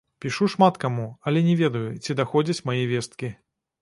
Пішу 0.23 0.45
шмат 0.53 0.79
каму, 0.83 1.05
але 1.31 1.45
не 1.49 1.55
ведаю, 1.61 1.85
ці 2.07 2.17
даходзяць 2.21 2.59
мае 2.71 2.79
весткі. 2.93 3.35